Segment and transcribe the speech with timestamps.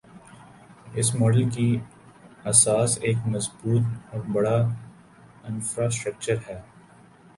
[0.93, 1.67] اس model کی
[2.51, 4.57] اساس ایک مضبوط اور بڑا
[5.43, 6.59] انفراسٹرکچر ہے۔